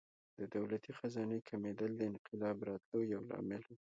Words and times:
د 0.39 0.41
دولتي 0.55 0.91
خزانې 0.99 1.39
کمېدل 1.49 1.91
د 1.95 2.01
انقلاب 2.11 2.57
راتلو 2.69 2.99
یو 3.13 3.21
لامل 3.29 3.63
و. 3.67 3.73